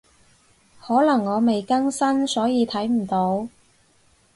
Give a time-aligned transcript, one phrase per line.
[0.81, 3.47] 可能我未更新，所以睇唔到